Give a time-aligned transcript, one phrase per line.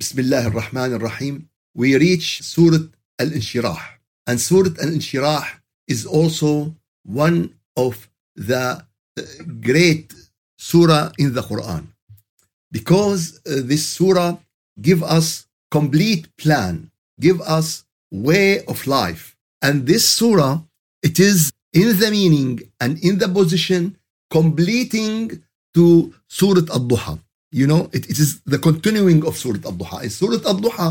[0.00, 2.86] بسم الله الرحمن الرحيم we reach Surah
[3.18, 3.80] Al-Inshirah
[4.26, 5.44] and Surah Al-Inshirah
[5.88, 6.74] is also
[7.04, 8.84] one of the
[9.18, 9.22] uh,
[9.62, 10.12] great
[10.58, 11.86] surah in the Quran
[12.70, 14.36] because uh, this surah
[14.82, 20.60] give us complete plan give us way of life and this surah
[21.02, 23.96] it is in the meaning and in the position
[24.30, 25.42] completing
[25.72, 27.18] to surah al-duha
[27.51, 30.89] you know it, it is the continuing of surah al-duha in surah al-duha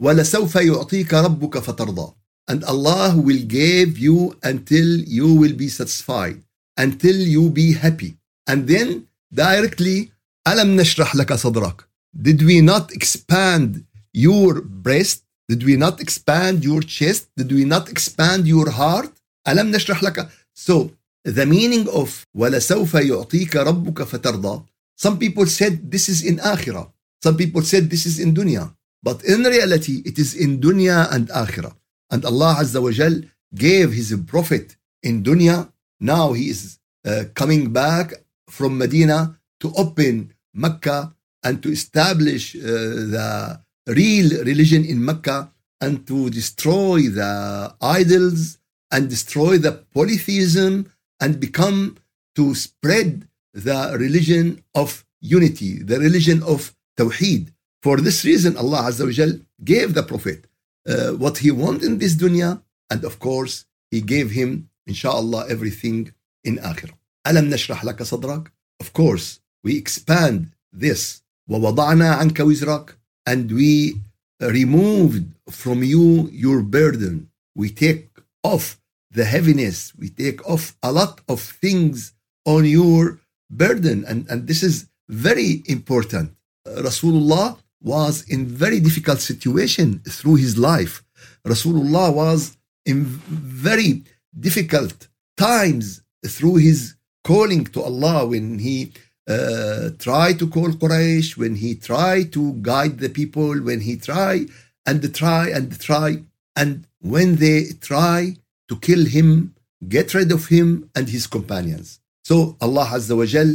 [0.00, 2.14] وَلَسَوْفَ يُعْطِيكَ رَبُّكَ فَتَرْضَى
[2.48, 6.42] and Allah will give you until you will be satisfied
[6.76, 8.16] until you be happy
[8.46, 10.12] and then directly
[10.48, 11.84] ألم نشرح لك صدرك
[12.22, 13.84] did we not expand
[14.14, 19.12] your breast did we not expand your chest did we not expand your heart
[19.48, 20.90] ألم نشرح لك so
[21.24, 24.62] the meaning of ولسوف يعطيك ربك فترضى
[24.95, 26.91] some people said this is in akhirah.
[27.21, 28.75] Some people said this is in dunya.
[29.01, 31.75] But in reality it is in dunya and akhirah.
[32.11, 33.21] And Allah Azza wa Jal
[33.55, 35.71] gave his prophet in dunya.
[35.99, 38.13] Now he is uh, coming back
[38.49, 41.13] from Medina to open Mecca
[41.43, 48.57] and to establish uh, the real religion in Mecca and to destroy the idols
[48.91, 51.97] and destroy the polytheism and become
[52.35, 57.52] to spread the religion of unity, the religion of Tawheed.
[57.82, 59.32] For this reason, Allah Azza wa Jal
[59.64, 60.46] gave the Prophet
[60.88, 66.12] uh, what he wanted in this dunya, and of course, he gave him, inshallah, everything
[66.44, 66.94] in akhirah.
[67.26, 68.50] ألم نشرح لك صدرك?
[68.80, 71.22] Of course, we expand this.
[71.48, 74.00] ووضعنا عنك وزرك and we
[74.40, 77.30] removed from you your burden.
[77.54, 78.08] We take
[78.42, 79.94] off the heaviness.
[79.94, 82.12] We take off a lot of things
[82.46, 83.20] on your
[83.57, 84.05] burden.
[84.05, 86.35] And, and this is very important.
[86.67, 91.03] Rasulullah was in very difficult situation through his life.
[91.45, 94.03] Rasulullah was in very
[94.39, 98.93] difficult times through his calling to Allah when he
[99.27, 104.47] uh, tried to call Quraysh, when he tried to guide the people, when he tried
[104.85, 106.23] and try and try,
[106.55, 108.35] and when they try
[108.67, 109.55] to kill him,
[109.87, 111.99] get rid of him and his companions.
[112.24, 113.50] So Allah Azza wa Jal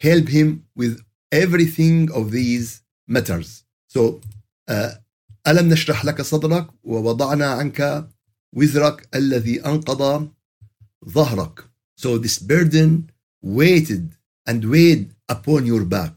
[0.00, 1.00] help him with
[1.32, 3.64] everything of these matters.
[3.88, 4.20] So
[4.68, 4.90] uh,
[5.46, 8.08] ألم نشرح لك صدرك ووضعنا عنك
[8.52, 10.28] وزرك الذي أنقض
[11.08, 11.64] ظهرك.
[11.96, 13.10] So this burden
[13.42, 14.12] weighted
[14.46, 16.14] and weighed upon your back.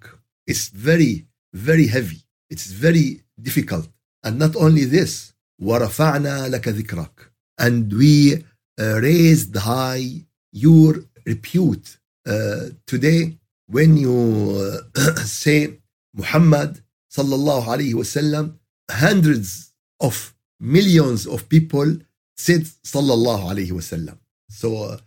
[0.48, 2.22] It's very, very heavy.
[2.50, 3.88] It's very difficult.
[4.24, 7.10] And not only this, وَرَفَعْنَا لَكَ ذِكْرَكَ
[7.58, 8.44] And we
[8.80, 10.96] uh, raised high your
[11.27, 11.99] repute.
[12.27, 13.37] Uh, today,
[13.69, 15.79] when you uh, say
[16.15, 18.55] Muhammad sallallahu alayhi wasallam,
[18.91, 21.89] hundreds of millions of people
[22.37, 24.19] said sallallahu alayhi wasallam.
[24.49, 24.99] So uh,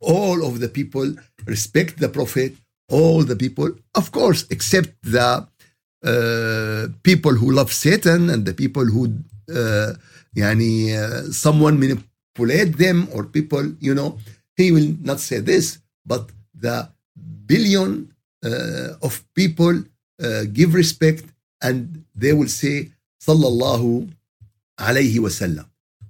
[0.00, 1.14] all of the people
[1.46, 2.54] respect the Prophet,
[2.90, 5.46] all the people, of course, except the
[6.04, 9.02] uh, people who love Satan and the people who,
[9.52, 9.94] uh,
[10.36, 14.18] yani, uh, someone manipulate them or people, you know,
[14.57, 16.89] he will not say this, but the
[17.45, 18.13] billion
[18.45, 19.75] uh, of people
[20.21, 21.23] uh, give respect
[21.61, 24.11] and they will say, sallallahu
[24.79, 25.65] alayhi wasallam,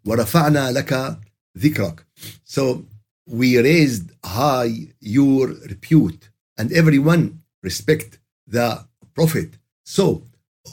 [0.06, 1.18] ورفعنا لك
[1.58, 2.06] ذكرك.
[2.44, 2.86] So
[3.28, 9.50] we raised high your repute and everyone respect the prophet
[9.86, 10.24] so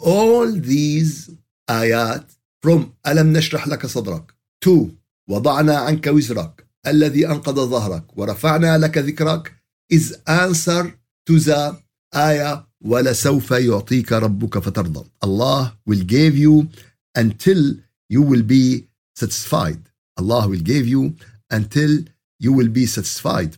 [0.02, 1.30] all these
[1.68, 2.24] ayat
[2.62, 4.34] from ألم نشرح لك صدرك
[4.64, 4.88] to
[5.28, 9.51] وضعنا عنك وزرك الذي أنقض ظهرك ورفعنا لك ذكرك.
[9.93, 10.93] is answer
[11.25, 11.75] to the
[12.15, 15.05] آية ولسوف يعطيك ربك فترضى.
[15.23, 16.67] Allah will give you
[17.15, 17.75] until
[18.09, 19.79] you will be satisfied.
[20.17, 21.15] Allah will give you
[21.51, 21.99] until
[22.39, 23.57] you will be satisfied.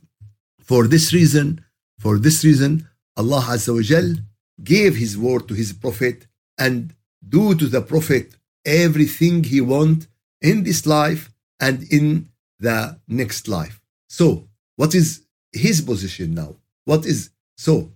[0.61, 1.61] For this reason
[1.99, 4.21] for this reason Allah Azza wa
[4.63, 6.27] gave his word to his prophet
[6.57, 6.93] and
[7.27, 8.35] do to the prophet
[8.65, 10.07] everything he want
[10.41, 13.80] in this life and in the next life.
[14.08, 15.22] So, what is
[15.52, 16.56] his position now?
[16.84, 17.90] What is so?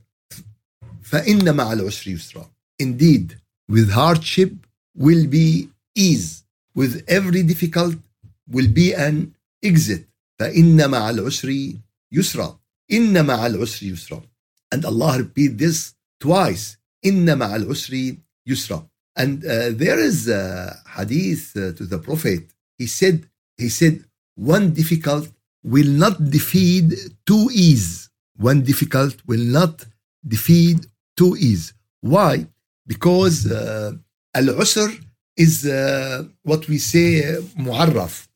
[1.02, 2.50] فإن مع العسر يسرا.
[2.78, 3.36] Indeed,
[3.68, 4.52] with hardship
[4.94, 6.42] will be ease.
[6.74, 7.96] With every difficult
[8.48, 10.06] will be an exit.
[10.38, 11.74] فإن مع العسر
[12.12, 12.60] يسرا
[12.92, 14.22] إن مع العسر يسرا
[14.74, 16.76] and Allah repeat this twice
[17.06, 18.16] إن مع العسر
[18.46, 18.88] يسرا
[19.18, 22.44] and uh, there is a hadith uh, to the prophet
[22.78, 23.26] he said
[23.56, 24.04] he said
[24.40, 25.28] one difficult
[25.64, 26.86] will not defeat
[27.24, 29.84] two ease one difficult will not
[30.26, 32.46] defeat two ease why
[32.86, 33.92] because uh,
[34.34, 34.88] al-usr
[35.36, 38.28] is uh, what we say معرف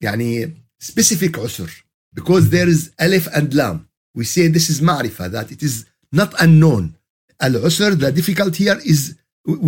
[0.00, 1.70] يعني specific usr
[2.14, 6.34] because there is alif and lam we say this is ma'rifa that it is not
[6.40, 6.94] unknown
[7.40, 9.14] al-usr the difficult here is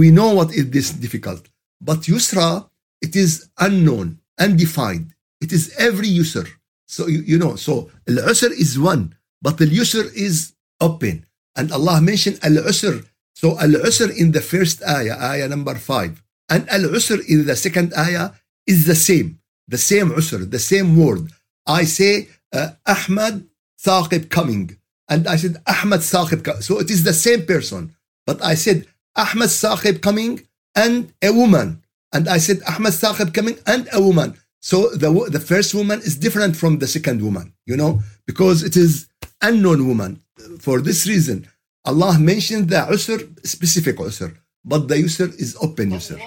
[0.00, 1.42] we know what is this difficult
[1.80, 2.68] but yusra
[3.00, 5.08] it is unknown undefined
[5.43, 6.45] it is every user.
[6.87, 7.73] So you, you know so
[8.09, 9.03] al-usr is one
[9.41, 11.25] but the user is open.
[11.55, 13.05] And Allah mentioned al-usr.
[13.33, 18.31] So al-usr in the first ayah ayah number 5 and al-usr in the second ayah
[18.65, 21.27] is the same the same usr the same word.
[21.67, 23.35] I say uh, Ahmad
[23.79, 24.77] Saqib coming
[25.09, 29.49] and I said Ahmad Saqib so it is the same person but I said Ahmad
[29.49, 34.88] Saqib coming and a woman and I said Ahmad Saqib coming and a woman so
[35.02, 39.08] the the first woman is different from the second woman you know because it is
[39.42, 40.20] unknown woman
[40.58, 41.46] for this reason
[41.84, 44.30] Allah mentioned the usr specific usr
[44.64, 46.18] but the usr is open usr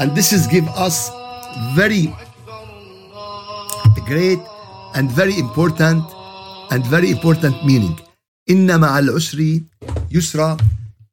[0.00, 1.10] and this is give us
[1.74, 2.04] very
[4.06, 4.40] great
[4.94, 6.02] and very important
[6.70, 7.96] and very important meaning
[8.50, 9.60] إن مع العسر
[10.10, 10.56] يسرا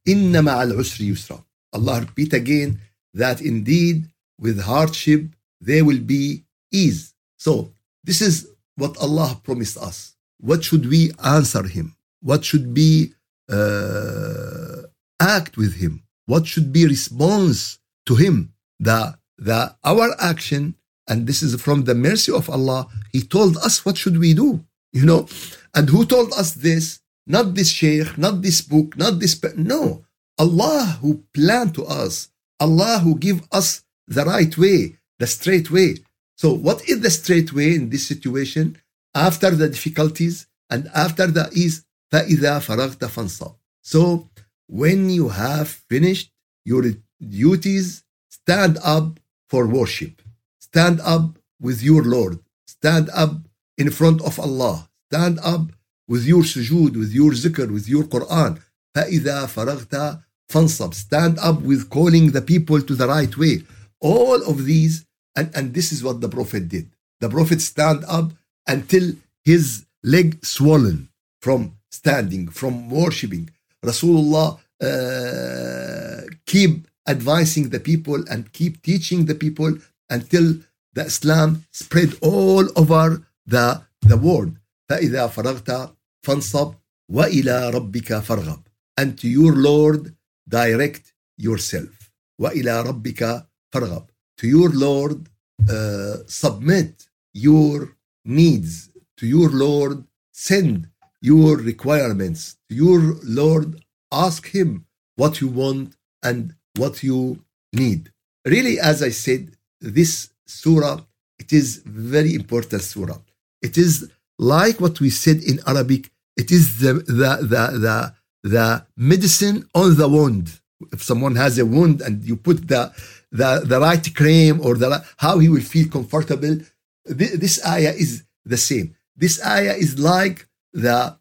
[0.08, 1.44] إن مع العسر يسرا
[1.76, 2.80] Allah repeat again
[3.14, 4.08] that indeed
[4.40, 5.22] with hardship
[5.60, 7.73] there will be ease so
[8.05, 10.15] this is what Allah promised us.
[10.39, 11.97] What should we answer him?
[12.23, 13.13] What should be
[13.49, 14.83] uh,
[15.21, 16.03] act with him?
[16.27, 18.53] What should be response to him?
[18.79, 20.75] The the our action
[21.09, 22.89] and this is from the mercy of Allah.
[23.13, 25.29] He told us what should we do you know?
[25.75, 26.99] And who told us this?
[27.27, 30.05] Not this sheikh not this book not this no.
[30.39, 32.29] Allah who planned to us.
[32.59, 35.97] Allah who give us the right way the straight way
[36.40, 38.78] so what is the straight way in this situation
[39.14, 43.52] after the difficulties and after the ease فإذا فرغت فانصب
[43.82, 44.30] so
[44.68, 46.32] when you have finished
[46.66, 46.84] your
[47.22, 50.22] duties stand up for worship
[50.60, 53.34] stand up with your Lord stand up
[53.78, 55.72] in front of Allah stand up
[56.08, 58.60] with your sujood with your zikr with your Quran
[58.96, 63.64] فإذا فرغت فانصب stand up with calling the people to the right way
[64.00, 65.06] all of these
[65.36, 66.88] and, and this is what the prophet did
[67.20, 68.32] the prophet stand up
[68.68, 69.06] until
[69.44, 71.10] his leg swollen
[71.42, 73.50] from standing from worshipping
[73.84, 79.72] rasulullah uh, keep advising the people and keep teaching the people
[80.10, 80.46] until
[80.94, 83.06] the islam spread all over
[83.46, 84.54] the the world
[84.90, 86.76] فإذا فرغت فانصب
[87.10, 88.64] وإلى ربك فارغب
[88.98, 90.16] and to your Lord
[90.48, 94.09] direct yourself وإلى ربك فارغب
[94.41, 95.29] to your Lord
[95.69, 100.89] uh, submit your needs to your Lord send
[101.21, 107.45] your requirements to your Lord ask him what you want and what you
[107.75, 108.11] need.
[108.47, 109.43] Really as I said
[109.81, 111.01] this surah
[111.39, 113.19] it is very important surah.
[113.61, 118.87] It is like what we said in Arabic it is the the the the, the
[118.97, 120.60] medicine on the wound
[120.92, 122.92] if someone has a wound and you put the
[123.32, 126.58] the, the right cream or the how he will feel comfortable
[127.06, 131.18] this ayah is the same this ayah is like the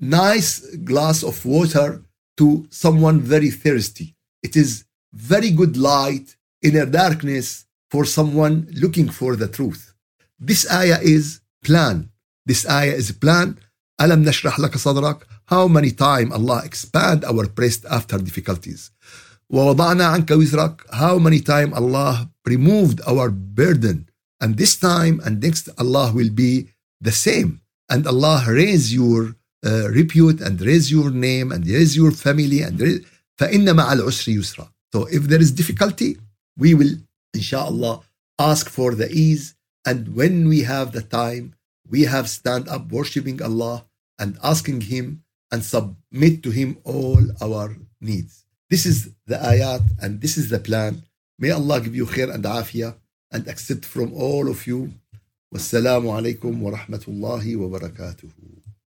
[0.00, 0.60] nice
[0.90, 2.02] glass of water
[2.36, 9.08] to someone very thirsty it is very good light in a darkness for someone looking
[9.08, 9.94] for the truth
[10.38, 12.10] this ayah is plan
[12.46, 13.56] this ayah is plan
[14.00, 18.90] ألم نشرح لك صدرك how many time Allah expand our breast after difficulties
[19.50, 24.06] ووضعنا عنك وزرك how many time Allah removed our burden
[24.40, 26.68] and this time and next Allah will be
[27.00, 32.12] the same and Allah raise your uh, repute and raise your name and raise your
[32.12, 33.00] family and raise
[33.40, 36.18] فإن مع العسر يسرا so if there is difficulty
[36.56, 36.94] we will
[37.34, 38.00] inshallah
[38.38, 39.54] ask for the ease
[39.86, 41.54] and when we have the time
[41.88, 43.86] we have stand up worshiping Allah
[44.18, 45.22] and asking him
[45.53, 48.43] and submit to him all our needs.
[48.71, 51.03] This is the ayat and this is the plan.
[51.37, 52.95] May Allah give you khair and afiyah
[53.31, 54.79] and accept from all of you.
[55.53, 58.62] Wassalamu alaikum wa rahmatullahi wa barakatuhu